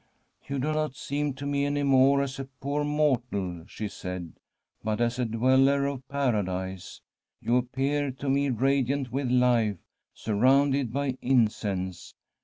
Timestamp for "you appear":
7.39-8.09